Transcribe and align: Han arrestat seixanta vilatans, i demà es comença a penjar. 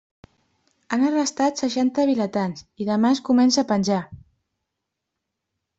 Han 0.95 1.03
arrestat 1.09 1.61
seixanta 1.63 2.07
vilatans, 2.11 2.65
i 2.85 2.89
demà 2.91 3.15
es 3.19 3.25
comença 3.31 3.65
a 3.65 3.69
penjar. 3.75 4.05